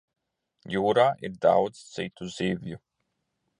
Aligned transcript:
Jūrā 0.75 1.05
ir 1.29 1.35
daudz 1.45 1.83
citu 1.91 2.33
zivju. 2.39 2.83